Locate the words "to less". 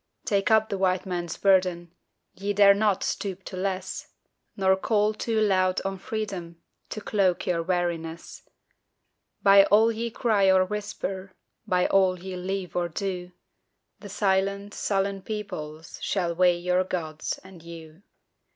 3.43-4.07